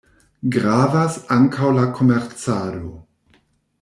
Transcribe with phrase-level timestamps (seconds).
[0.55, 2.91] Gravas ankaŭ la komercado.